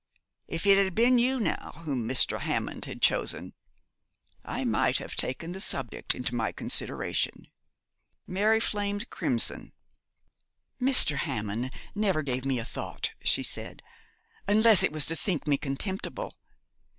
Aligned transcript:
If 0.47 0.65
it 0.65 0.79
had 0.83 0.95
been 0.95 1.19
you, 1.19 1.39
now, 1.39 1.73
whom 1.85 2.09
Mr. 2.09 2.39
Hammond 2.39 2.85
had 2.85 3.03
chosen, 3.03 3.53
I 4.43 4.65
might 4.65 4.97
have 4.97 5.15
taken 5.15 5.51
the 5.51 5.61
subject 5.61 6.15
into 6.15 6.33
my 6.33 6.51
consideration.' 6.53 7.45
Mary 8.25 8.59
flamed 8.59 9.11
crimson. 9.11 9.73
'Mr. 10.81 11.17
Hammond 11.17 11.69
never 11.93 12.23
gave 12.23 12.45
me 12.45 12.57
a 12.57 12.65
thought,' 12.65 13.11
she 13.23 13.43
said, 13.43 13.83
'unless 14.47 14.81
it 14.81 14.91
was 14.91 15.05
to 15.05 15.15
think 15.15 15.45
me 15.45 15.59
contemptible. 15.59 16.35